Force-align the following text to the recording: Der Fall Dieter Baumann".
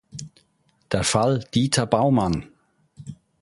Der 0.91 1.03
Fall 1.03 1.43
Dieter 1.53 1.85
Baumann". 1.85 2.47